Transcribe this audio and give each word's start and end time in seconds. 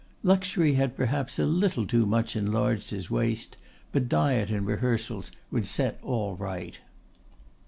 Luxury 0.23 0.73
had 0.73 0.95
perhaps 0.97 1.37
a 1.37 1.45
little 1.45 1.85
too 1.85 2.07
much 2.07 2.35
enlarged 2.35 2.89
his 2.89 3.11
waist, 3.11 3.55
but 3.91 4.09
diet 4.09 4.49
and 4.49 4.65
rehearsals 4.65 5.29
would 5.51 5.67
set 5.67 5.99
all 6.01 6.35
right. 6.35 6.79